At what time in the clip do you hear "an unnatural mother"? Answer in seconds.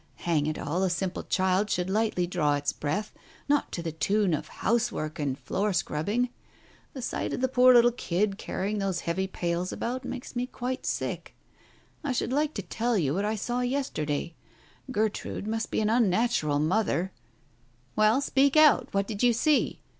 15.81-17.11